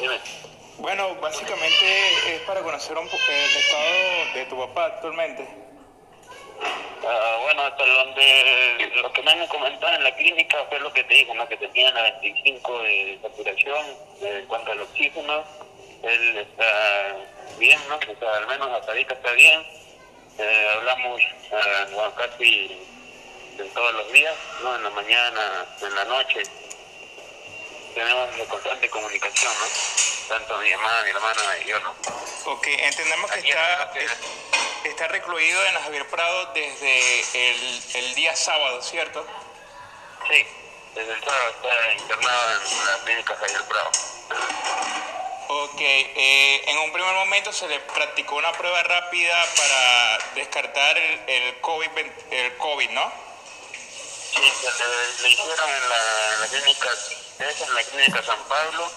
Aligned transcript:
Dime. 0.00 0.18
Bueno, 0.78 1.14
básicamente 1.16 2.34
es 2.34 2.40
para 2.42 2.62
conocer 2.62 2.96
un 2.96 3.06
poco 3.06 3.22
el 3.28 3.56
estado 3.56 4.34
de 4.34 4.46
tu 4.46 4.56
papá 4.56 4.86
actualmente. 4.86 5.46
Ah, 7.06 7.38
bueno, 7.42 7.62
hasta 7.62 7.86
donde 7.86 8.90
lo 9.02 9.12
que 9.12 9.22
me 9.22 9.30
han 9.30 9.46
comentado 9.46 9.94
en 9.94 10.04
la 10.04 10.14
clínica 10.14 10.58
fue 10.68 10.80
lo 10.80 10.92
que 10.92 11.04
te 11.04 11.14
dije, 11.14 11.34
¿no? 11.34 11.48
que 11.48 11.56
tenía 11.56 11.90
95 11.92 12.82
de 12.82 13.18
saturación 13.22 13.86
en 14.22 14.46
cuanto 14.46 14.72
al 14.72 14.80
oxígeno. 14.82 15.44
Él 16.02 16.38
está 16.38 17.16
bien, 17.58 17.78
¿no? 17.88 17.96
O 17.96 18.18
sea, 18.18 18.36
al 18.36 18.46
menos 18.46 18.68
hasta 18.70 18.92
ahorita 18.92 19.14
está 19.14 19.32
bien. 19.32 19.62
Eh, 20.38 20.68
hablamos 20.76 21.20
ah, 21.52 22.10
casi 22.16 22.78
todos 23.74 23.94
los 23.94 24.12
días, 24.12 24.34
¿no? 24.62 24.76
En 24.76 24.84
la 24.84 24.90
mañana, 24.90 25.66
en 25.82 25.94
la 25.94 26.04
noche. 26.04 26.42
Tenemos 27.94 28.34
una 28.34 28.44
constante 28.44 28.88
comunicación, 28.88 29.52
¿no? 29.58 29.66
Tanto 30.28 30.58
mi 30.58 30.70
mamá, 30.70 31.02
mi 31.02 31.10
hermana 31.10 31.58
y 31.64 31.68
yo, 31.68 31.80
¿no? 31.80 31.94
Ok, 32.46 32.66
entendemos 32.68 33.30
que 33.32 33.40
está, 33.40 33.92
está 34.84 35.08
recluido 35.08 35.64
en 35.66 35.74
Javier 35.74 36.06
Prado 36.08 36.52
desde 36.54 37.50
el, 37.50 37.82
el 37.94 38.14
día 38.14 38.36
sábado, 38.36 38.80
¿cierto? 38.82 39.26
Sí, 40.28 40.46
desde 40.94 41.12
el 41.12 41.24
sábado 41.24 41.50
está 41.50 41.92
internado 41.92 42.50
en 42.52 42.86
la 42.86 43.04
clínica 43.04 43.36
Javier 43.36 43.64
Prado. 43.64 43.90
Ok, 45.48 45.80
eh, 45.80 46.62
en 46.68 46.78
un 46.78 46.92
primer 46.92 47.12
momento 47.12 47.52
se 47.52 47.66
le 47.66 47.80
practicó 47.80 48.36
una 48.36 48.52
prueba 48.52 48.84
rápida 48.84 49.44
para 49.56 50.18
descartar 50.36 50.96
el, 50.96 51.20
el, 51.26 51.60
COVID, 51.60 51.88
el 52.30 52.56
COVID, 52.56 52.90
¿no? 52.90 53.29
Sí, 54.40 54.50
se 54.62 55.22
le, 55.22 55.30
hicieron 55.30 55.70
en 55.70 55.88
la, 55.88 56.34
en 56.34 56.40
la 56.40 56.46
clínica, 56.48 56.88
en 57.38 57.74
la 57.74 57.82
clínica 57.82 58.22
San 58.22 58.42
Pablo 58.48 58.90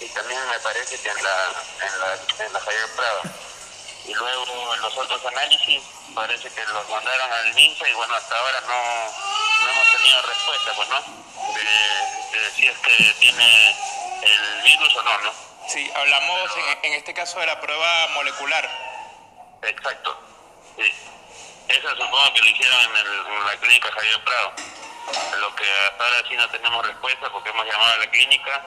y 0.00 0.08
también 0.08 0.40
me 0.48 0.58
parece 0.58 0.98
que 1.00 1.08
en 1.08 1.22
la, 1.22 1.52
en 1.80 2.00
la, 2.00 2.44
en 2.44 2.52
la 2.52 2.60
Javier 2.60 2.88
Prado. 2.96 3.22
Y 4.04 4.14
luego 4.14 4.74
en 4.74 4.82
los 4.82 4.96
otros 4.96 5.24
análisis 5.26 5.82
parece 6.14 6.50
que 6.50 6.64
los 6.66 6.88
mandaron 6.88 7.32
al 7.32 7.54
MINSA 7.54 7.88
y 7.88 7.92
bueno, 7.92 8.14
hasta 8.14 8.36
ahora 8.36 8.60
no, 8.62 9.64
no 9.64 9.70
hemos 9.70 9.92
tenido 9.92 10.22
respuesta, 10.22 10.72
pues, 10.74 10.88
¿no? 10.88 11.00
De, 11.54 12.38
de 12.38 12.50
si 12.56 12.66
es 12.66 12.78
que 12.78 13.14
tiene 13.20 13.76
el 14.22 14.62
virus 14.62 14.96
o 14.96 15.02
no, 15.02 15.18
¿no? 15.18 15.32
Sí, 15.68 15.90
hablamos 15.94 16.50
en, 16.82 16.92
este 16.94 17.14
caso 17.14 17.38
de 17.38 17.46
la 17.46 17.60
prueba 17.60 18.08
molecular. 18.08 18.68
Exacto, 19.62 20.18
sí. 20.76 20.92
Esa 21.68 21.90
supongo 21.90 22.34
que 22.34 22.40
lo 22.40 22.48
hicieron 22.50 22.96
en, 22.96 23.46
la 23.46 23.56
clínica 23.58 23.90
Javier 23.92 24.24
Prado. 24.24 24.52
Lo 25.40 25.54
que 25.54 25.64
hasta 25.64 26.04
ahora 26.04 26.28
sí 26.28 26.36
no 26.36 26.48
tenemos 26.48 26.86
respuesta 26.86 27.30
porque 27.30 27.50
hemos 27.50 27.66
llamado 27.66 27.94
a 27.94 27.98
la 27.98 28.10
clínica 28.10 28.62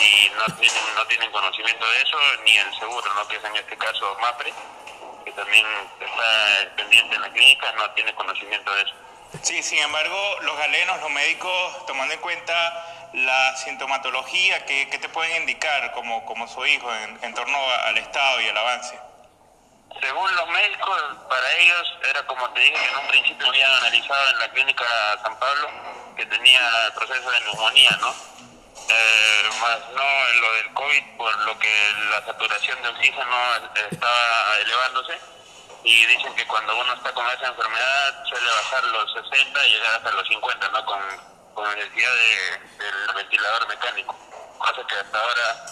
y 0.00 0.30
no 0.30 0.46
tienen, 0.56 0.94
no 0.96 1.06
tienen 1.06 1.30
conocimiento 1.30 1.88
de 1.90 2.02
eso, 2.02 2.18
ni 2.44 2.56
el 2.56 2.74
seguro, 2.78 3.14
¿no? 3.14 3.28
que 3.28 3.36
es 3.36 3.44
en 3.44 3.56
este 3.56 3.76
caso 3.76 4.16
MAPRE, 4.20 4.52
que 5.24 5.32
también 5.32 5.66
está 6.00 6.76
pendiente 6.76 7.14
en 7.14 7.22
la 7.22 7.32
clínica, 7.32 7.72
no 7.72 7.90
tiene 7.90 8.14
conocimiento 8.14 8.74
de 8.74 8.82
eso. 8.82 8.94
Sí, 9.42 9.62
sin 9.62 9.78
embargo, 9.78 10.16
los 10.42 10.56
galenos, 10.56 11.00
los 11.00 11.10
médicos, 11.10 11.86
tomando 11.86 12.14
en 12.14 12.20
cuenta 12.20 13.10
la 13.12 13.56
sintomatología, 13.56 14.64
¿qué, 14.64 14.86
te 14.86 15.08
pueden 15.08 15.42
indicar 15.42 15.92
como, 15.92 16.24
como 16.24 16.48
su 16.48 16.64
hijo 16.66 16.92
en, 16.94 17.18
en, 17.22 17.34
torno 17.34 17.58
al 17.86 17.98
estado 17.98 18.40
y 18.40 18.48
al 18.48 18.56
avance? 18.56 18.98
Según 20.00 20.36
los 20.36 20.48
médicos, 20.48 21.02
para 21.28 21.52
ellos 21.58 21.98
era 22.10 22.26
como 22.26 22.48
te 22.50 22.60
dije 22.60 22.74
que 22.74 22.88
en 22.88 22.96
un 22.96 23.08
principio 23.08 23.48
habían 23.48 23.70
analizado 23.72 24.30
en 24.30 24.38
la 24.38 24.48
clínica 24.50 24.84
San 25.22 25.38
Pablo 25.38 25.70
que 26.16 26.26
tenía 26.26 26.60
proceso 26.94 27.30
de 27.30 27.40
neumonía, 27.40 27.90
¿no? 28.00 28.14
Eh, 28.88 29.50
más 29.60 29.78
no 29.94 30.40
lo 30.40 30.52
del 30.54 30.74
COVID, 30.74 31.16
por 31.16 31.36
lo 31.46 31.58
que 31.58 31.92
la 32.10 32.24
saturación 32.26 32.82
de 32.82 32.88
oxígeno 32.88 33.36
estaba 33.90 34.58
elevándose 34.60 35.18
y 35.84 36.06
dicen 36.06 36.34
que 36.34 36.46
cuando 36.46 36.76
uno 36.76 36.94
está 36.94 37.12
con 37.12 37.26
esa 37.28 37.46
enfermedad 37.46 38.24
suele 38.26 38.50
bajar 38.50 38.84
los 38.84 39.12
60 39.30 39.66
y 39.66 39.70
llegar 39.70 39.94
hasta 39.96 40.10
los 40.12 40.26
50, 40.28 40.68
¿no? 40.68 40.84
Con, 40.84 41.00
con 41.54 41.74
necesidad 41.76 42.12
de, 42.12 42.84
del 42.84 43.14
ventilador 43.14 43.68
mecánico, 43.68 44.16
cosa 44.58 44.86
que 44.86 44.94
hasta 44.96 45.18
ahora, 45.20 45.66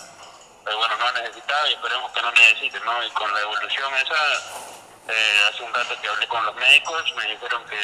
pues 0.65 0.77
bueno, 0.77 0.97
no 0.97 1.07
ha 1.07 1.13
necesitado 1.13 1.69
y 1.69 1.73
esperemos 1.73 2.13
que 2.13 2.23
no 2.23 2.33
necesite, 2.33 2.81
¿no? 2.81 3.05
Y 3.05 3.11
con 3.11 3.33
la 3.33 3.41
evolución 3.41 3.95
esa, 3.95 4.15
eh, 5.09 5.41
hace 5.49 5.63
un 5.63 5.75
rato 5.75 6.01
que 6.01 6.09
hablé 6.09 6.29
con 6.29 6.45
los 6.45 6.55
médicos, 6.55 7.05
me 7.17 7.27
dijeron 7.27 7.65
que 7.67 7.79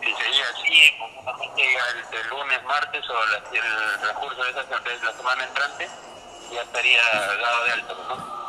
si 0.00 0.14
seguía 0.14 0.44
así, 0.50 0.98
ya 1.56 1.88
el, 1.88 2.18
el, 2.20 2.28
lunes, 2.28 2.62
martes 2.64 3.08
o 3.08 3.26
la, 3.26 3.38
el 3.38 4.00
transcurso 4.00 4.44
de, 4.44 4.50
esa, 4.50 4.62
de 4.62 4.98
la 4.98 5.12
semana 5.12 5.44
entrante, 5.44 5.88
ya 6.52 6.62
estaría 6.62 7.02
dado 7.02 7.64
de 7.64 7.72
alto, 7.72 7.94
¿no? 8.08 8.46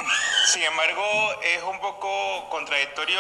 Sin 0.48 0.64
embargo, 0.64 1.42
es 1.42 1.62
un 1.64 1.80
poco 1.82 2.50
contradictorio 2.50 3.20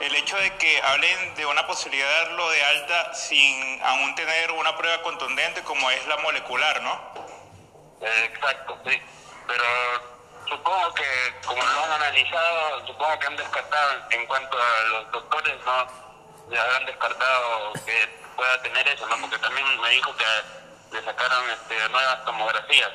el 0.00 0.14
hecho 0.14 0.36
de 0.36 0.56
que 0.58 0.82
hablen 0.82 1.34
de 1.34 1.46
una 1.46 1.66
posibilidad 1.66 2.06
de 2.06 2.14
darlo 2.26 2.50
de 2.50 2.62
alta 2.64 3.14
sin 3.14 3.82
aún 3.82 4.14
tener 4.14 4.50
una 4.52 4.76
prueba 4.76 5.02
contundente 5.02 5.62
como 5.62 5.90
es 5.90 6.06
la 6.06 6.18
molecular, 6.18 6.82
¿no? 6.82 7.26
exacto, 8.02 8.78
sí. 8.84 9.00
Pero 9.46 9.64
supongo 10.48 10.94
que 10.94 11.04
como 11.46 11.62
lo 11.62 11.84
han 11.84 12.02
analizado, 12.16 12.86
supongo 12.86 13.18
que 13.18 13.26
han 13.26 13.36
descartado 13.36 13.92
en 14.10 14.26
cuanto 14.26 14.56
a 14.56 14.88
los 14.88 15.12
doctores, 15.12 15.54
¿no? 15.64 15.86
Ya 16.50 16.76
han 16.76 16.86
descartado 16.86 17.72
que 17.84 18.08
pueda 18.36 18.62
tener 18.62 18.88
eso, 18.88 19.06
¿no? 19.06 19.20
Porque 19.20 19.38
también 19.38 19.66
me 19.80 19.90
dijo 19.90 20.14
que 20.16 20.24
le 20.96 21.04
sacaron 21.04 21.50
este, 21.50 21.88
nuevas 21.90 22.24
tomografías 22.24 22.90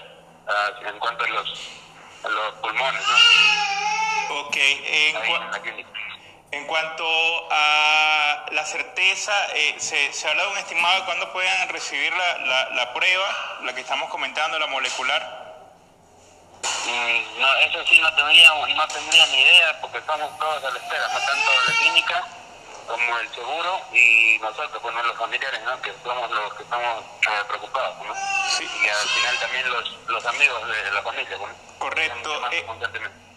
ah, 0.48 0.70
en 0.88 0.98
cuanto 1.00 1.24
a 1.24 1.28
los, 1.28 1.70
a 2.24 2.30
los 2.30 2.54
pulmones, 2.56 3.04
¿no? 3.08 4.40
Ok, 4.42 4.56
en, 4.56 5.18
en, 6.52 6.66
cuanto 6.66 7.06
a 7.52 8.46
la 8.52 8.66
certeza, 8.66 9.34
eh, 9.56 9.76
se, 9.78 10.14
se 10.14 10.30
habla 10.30 10.44
de 10.44 10.50
un 10.52 10.58
estimado 10.58 11.00
de 11.00 11.06
cuándo 11.06 11.32
puedan 11.34 11.70
recibir 11.70 12.12
la, 12.14 12.38
la, 12.38 12.70
la, 12.70 12.94
prueba, 12.94 13.60
la 13.64 13.76
que 13.76 13.82
estamos 13.82 14.10
comentando, 14.10 14.58
la 14.58 14.68
molecular. 14.68 15.41
Mm, 16.86 17.40
no, 17.40 17.56
eso 17.58 17.84
sí 17.86 18.00
no 18.00 18.14
tendría, 18.16 18.50
no 18.54 18.88
tendría 18.88 19.26
ni 19.28 19.42
idea 19.42 19.82
porque 19.82 19.98
estamos 19.98 20.38
todos 20.38 20.64
a 20.64 20.72
la 20.72 20.80
espera, 20.80 21.08
no 21.08 21.20
tanto 21.20 21.52
la 21.68 21.74
clínica 21.80 22.28
como 22.88 23.20
el 23.20 23.30
seguro 23.34 23.82
y 23.94 24.38
nosotros, 24.40 24.82
bueno, 24.82 25.02
los 25.04 25.18
familiares, 25.18 25.62
¿no? 25.64 25.82
que 25.82 25.94
somos 26.04 26.30
los 26.32 26.54
que 26.56 26.64
estamos 26.64 27.04
eh, 27.04 27.44
preocupados. 27.48 27.96
¿no? 28.06 28.14
Sí. 28.50 28.68
Y 28.84 28.90
al 28.90 29.08
final 29.08 29.40
también 29.40 29.72
los, 29.72 29.98
los 30.08 30.26
amigos 30.26 30.68
de 30.68 30.92
la 30.92 31.02
familia. 31.02 31.38
¿no? 31.38 31.80
Correcto. 31.80 32.42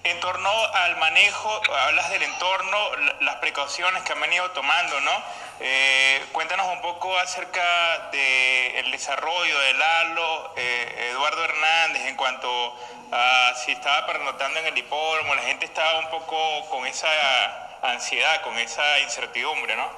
En 0.05 0.21
torno 0.21 0.51
al 0.51 0.97
manejo, 0.99 1.63
hablas 1.87 2.11
del 2.11 2.23
entorno, 2.25 2.79
las 3.21 3.37
precauciones 3.37 4.03
que 4.03 4.13
han 4.13 4.21
venido 4.21 4.51
tomando, 4.51 5.01
¿no? 5.01 5.25
Eh, 5.61 6.23
cuéntanos 6.33 6.67
un 6.67 6.83
poco 6.83 7.17
acerca 7.19 8.11
del 8.13 8.91
desarrollo 8.91 9.59
del 9.61 9.81
ALO, 9.81 10.53
eh, 10.57 11.09
Eduardo 11.11 11.43
Hernández, 11.43 12.05
en 12.05 12.17
cuanto 12.17 12.77
a 13.15 13.55
si 13.55 13.73
estaba 13.73 14.07
pernotando 14.07 14.59
en 14.59 14.67
el 14.67 14.79
hipódromo, 14.79 15.35
la 15.37 15.43
gente 15.43 15.67
estaba 15.67 16.01
un 16.01 16.11
poco 16.11 16.69
con 16.69 16.85
esa 16.87 17.09
ansiedad, 17.83 18.43
con 18.43 18.59
esa 18.59 18.99
incertidumbre, 19.01 19.77
¿no? 19.77 19.89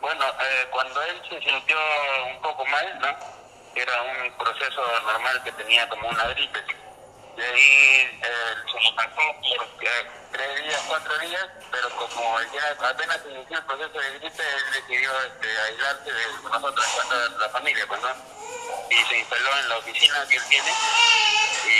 Bueno, 0.00 0.24
eh, 0.28 0.66
cuando 0.70 1.02
él 1.02 1.20
se 1.28 1.40
sintió 1.40 1.76
un 2.28 2.40
poco 2.40 2.64
mal, 2.66 2.98
¿no? 3.00 3.08
Era 3.74 4.02
un 4.02 4.32
proceso 4.38 4.82
normal 5.04 5.42
que 5.42 5.52
tenía 5.52 5.88
como 5.88 6.08
una 6.08 6.28
gripe 6.28 6.60
de 7.36 7.44
ahí 7.44 8.20
eh, 8.22 8.54
se 8.70 8.90
lo 8.90 8.94
pasó 8.94 9.16
por 9.16 9.86
eh, 9.86 10.10
tres 10.32 10.62
días, 10.62 10.82
cuatro 10.86 11.18
días, 11.18 11.46
pero 11.70 11.88
como 11.96 12.38
ya 12.52 12.88
apenas 12.90 13.20
inició 13.26 13.56
el 13.56 13.64
proceso 13.64 13.98
de 13.98 14.18
gripe, 14.18 14.42
él 14.42 14.64
decidió 14.72 15.10
este, 15.22 15.60
aislarse 15.62 16.12
de 16.12 16.26
nosotros 16.50 16.86
en 17.10 17.38
la 17.40 17.48
familia, 17.48 17.86
pues, 17.88 18.02
¿no? 18.02 18.10
Y 18.90 18.96
se 19.06 19.18
instaló 19.18 19.58
en 19.58 19.68
la 19.70 19.78
oficina 19.78 20.26
que 20.28 20.36
él 20.36 20.42
tiene, 20.50 20.72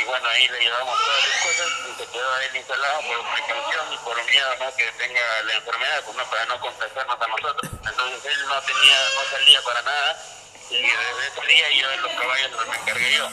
y 0.02 0.04
bueno, 0.04 0.28
ahí 0.28 0.48
le 0.48 0.60
llevamos 0.60 0.98
todas 0.98 1.28
las 1.28 1.40
cosas, 1.42 1.68
y 1.88 1.98
se 1.98 2.10
quedó 2.10 2.34
ahí 2.34 2.58
instalado 2.58 3.00
por 3.02 3.34
precaución 3.34 3.92
y 3.92 3.96
por 3.98 4.24
miedo, 4.24 4.56
¿no? 4.58 4.74
Que 4.74 4.92
tenga 4.98 5.42
la 5.44 5.54
enfermedad, 5.54 6.02
pues, 6.04 6.16
¿no? 6.16 6.24
Para 6.24 6.44
no 6.46 6.60
contagiarnos 6.60 7.20
a 7.20 7.26
nosotros. 7.28 7.72
Entonces 7.72 8.36
él 8.36 8.46
no 8.46 8.60
tenía, 8.62 8.96
no 9.14 9.30
salía 9.30 9.62
para 9.62 9.82
nada, 9.82 10.22
y 10.70 10.82
desde 10.82 11.26
ese 11.28 11.46
día 11.46 11.70
yo 11.80 11.92
en 11.92 12.02
los 12.02 12.12
caballos 12.12 12.50
me 12.68 12.76
encargué 12.76 13.12
yo. 13.12 13.28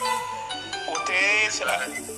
Ustedes, 0.86 1.62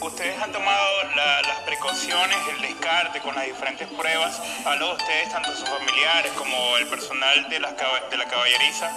ustedes 0.01 0.43
han 0.43 0.53
tomado 0.53 1.03
las 1.15 1.61
precauciones, 1.61 2.39
el 2.49 2.63
descarte 2.63 3.21
con 3.21 3.35
las 3.35 3.45
diferentes 3.45 3.89
pruebas. 3.89 4.41
¿Hablo 4.65 4.89
de 4.89 4.93
ustedes, 4.95 5.31
tanto 5.31 5.55
sus 5.55 5.69
familiares 5.69 6.33
como 6.33 6.77
el 6.79 6.89
personal 6.89 7.49
de 7.49 7.61
la, 7.61 7.73
de 7.73 8.17
la 8.17 8.29
caballeriza? 8.29 8.91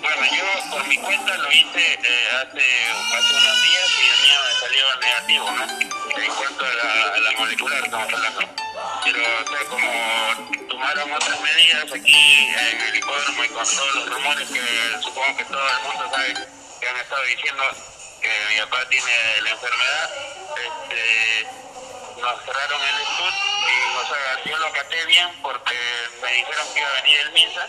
Bueno, 0.00 0.24
yo 0.36 0.70
por 0.70 0.86
mi 0.86 0.96
cuenta 0.98 1.36
lo 1.36 1.50
hice 1.50 1.94
eh, 1.94 2.28
hace, 2.36 2.62
hace 3.18 3.32
unos 3.34 3.62
días 3.62 3.90
y 4.04 4.05
negativo, 5.00 5.50
¿no? 5.50 5.62
En 5.62 6.34
cuanto 6.34 6.64
a 6.64 6.74
la, 6.74 7.14
a 7.14 7.18
la 7.20 7.32
molecular, 7.38 7.84
estamos 7.84 8.12
hablando. 8.12 8.40
Pero, 9.04 9.22
como 9.70 10.68
tomaron 10.68 11.12
otras 11.12 11.40
medidas 11.40 11.92
aquí 11.92 12.48
en 12.58 12.80
el 12.80 12.96
hipódromo 12.96 13.44
y 13.44 13.48
con 13.48 13.64
todos 13.64 13.94
los 13.94 14.08
rumores 14.10 14.48
que 14.48 15.02
supongo 15.02 15.36
que 15.36 15.44
todo 15.44 15.68
el 15.68 15.82
mundo 15.82 16.10
sabe 16.10 16.34
que 16.80 16.88
han 16.88 16.96
estado 16.96 17.22
diciendo 17.22 17.62
que 18.20 18.30
mi 18.50 18.60
papá 18.60 18.88
tiene 18.88 19.40
la 19.42 19.50
enfermedad, 19.50 20.10
este, 20.56 21.46
nos 22.20 22.44
cerraron 22.44 22.80
el 22.82 23.00
estudio 23.00 23.56
y 23.66 23.96
o 23.96 24.06
sea, 24.06 24.44
yo 24.44 24.58
lo 24.58 24.72
caté 24.72 25.06
bien 25.06 25.28
porque 25.42 25.76
me 26.22 26.32
dijeron 26.32 26.66
que 26.74 26.80
iba 26.80 26.88
a 26.88 27.02
venir 27.02 27.20
el 27.20 27.32
MINSA 27.32 27.68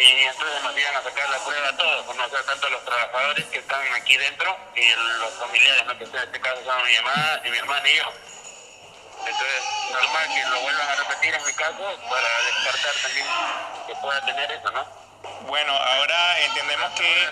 y 0.00 0.24
entonces 0.24 0.62
nos 0.62 0.78
iban 0.78 0.96
a 0.96 1.02
sacar 1.02 1.28
la 1.28 1.38
prueba 1.44 1.68
a 1.68 1.76
todos, 1.76 2.08
o 2.08 2.14
sea, 2.14 2.42
tanto 2.44 2.70
los 2.70 2.84
trabajadores 2.84 3.44
que 3.46 3.58
están 3.58 3.82
aquí 3.94 4.16
dentro 4.16 4.56
y 4.74 4.88
los 5.18 5.34
familiares, 5.34 5.86
¿no? 5.86 5.98
que 5.98 6.04
en 6.04 6.16
este 6.16 6.40
caso 6.40 6.64
son 6.64 6.84
mi 6.86 6.96
mamá, 6.96 7.40
y 7.44 7.50
mi 7.50 7.58
hermana 7.58 7.88
y 7.88 7.96
yo. 7.96 8.04
Entonces, 9.26 9.64
normal 9.92 10.28
que 10.28 10.48
lo 10.48 10.60
vuelvan 10.62 10.88
a 10.88 10.94
repetir 10.96 11.34
en 11.34 11.44
mi 11.44 11.52
caso 11.52 12.00
para 12.08 12.28
descartar 12.42 12.94
también 13.02 13.26
que 13.86 13.94
pueda 13.96 14.24
tener 14.24 14.50
eso, 14.52 14.70
¿no? 14.70 14.99
Bueno, 15.50 15.72
ahora 15.72 16.44
entendemos 16.44 16.92
que... 16.92 17.28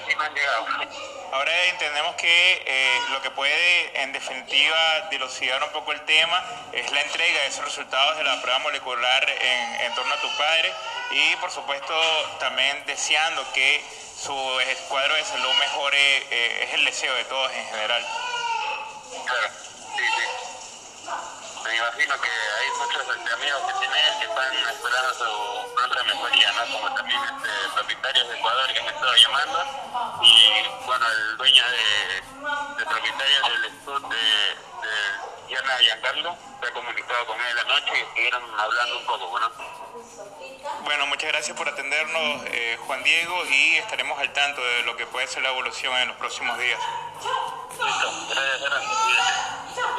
Ahora 1.31 1.65
entendemos 1.67 2.17
que 2.17 2.63
eh, 2.67 3.01
lo 3.13 3.23
que 3.23 3.31
puede, 3.31 4.03
en 4.03 4.13
definitiva, 4.13 5.07
dilucidar 5.09 5.63
un 5.63 5.71
poco 5.71 5.93
el 5.93 6.01
tema 6.01 6.45
es 6.73 6.91
la 6.91 7.01
entrega 7.01 7.43
de 7.43 7.47
esos 7.47 7.65
resultados 7.65 8.17
de 8.17 8.25
la 8.25 8.43
prueba 8.43 8.59
molecular 8.59 9.25
en, 9.31 9.95
torno 9.95 10.13
a 10.13 10.21
tu 10.21 10.37
padre 10.37 10.73
y, 11.13 11.37
por 11.37 11.53
supuesto, 11.53 11.95
también 12.41 12.85
deseando 12.87 13.41
que 13.53 13.85
su 14.21 14.35
cuadro 14.89 15.15
de 15.15 15.25
salud 15.25 15.55
mejore, 15.55 16.17
eh, 16.33 16.65
es 16.65 16.75
el 16.75 16.85
deseo 16.87 17.15
de 17.15 17.25
todos 17.27 17.53
en 17.53 17.67
general. 17.67 18.05
Claro, 19.27 19.49
sí, 19.97 20.03
sí. 20.17 21.69
Me 21.69 21.78
imagino 21.89 22.21
que 22.21 22.29
hay 22.29 22.71
muchos 22.79 23.33
amigos 23.33 23.63
que 23.67 23.79
tiene 23.81 23.97
él 24.09 24.15
que 24.21 24.27
están 24.27 24.55
esperando 24.69 25.15
su 25.15 25.75
pronta 25.75 26.03
mejoría, 26.05 26.53
¿no? 26.53 26.73
Como 26.73 26.95
también 26.95 27.21
este, 27.25 27.49
propietarios 27.75 28.29
de 28.29 28.39
Ecuador 28.39 28.73
que 28.73 28.83
me 28.83 28.89
estado 28.89 29.17
llamando 29.17 29.59
y, 30.23 30.85
bueno, 30.85 31.07
el 31.09 31.37
dueño 31.39 31.65
de, 31.71 32.77
de 32.77 32.85
propietarios 32.85 33.43
del 33.49 33.65
estudio 33.65 34.01
de, 34.01 34.17
de 34.17 35.47
Diana 35.49 35.79
Giancarlo 35.79 36.37
se 36.61 36.69
ha 36.69 36.73
comunicado 36.73 37.27
con 37.27 37.41
él 37.41 37.59
anoche 37.59 37.93
y 37.97 38.01
estuvieron 38.01 38.43
hablando 38.61 38.99
un 38.99 39.07
poco, 39.07 39.41
¿no? 39.41 39.51
Bueno, 40.85 41.07
muchas 41.07 41.31
gracias 41.31 41.57
por 41.57 41.69
atendernos, 41.69 42.43
eh, 42.47 42.79
Juan 42.87 43.03
Diego, 43.03 43.45
y 43.47 43.77
estaremos 43.77 44.19
al 44.19 44.33
tanto 44.35 44.61
de 44.63 44.83
lo 44.83 44.97
que 44.97 45.07
puede 45.07 45.27
ser 45.27 45.43
la 45.43 45.51
evolución 45.51 45.97
en 45.97 46.09
los 46.09 46.17
próximos 46.19 46.59
días. 46.59 46.81
Listo, 47.71 48.13
gracias, 48.29 48.61
gracias. 48.61 49.98